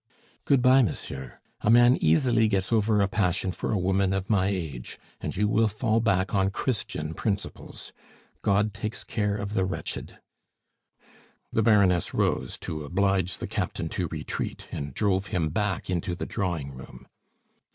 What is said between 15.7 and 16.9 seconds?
into the drawing